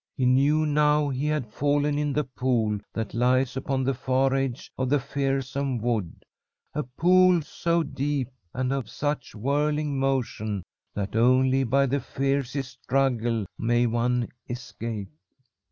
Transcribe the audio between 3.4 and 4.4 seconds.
upon the far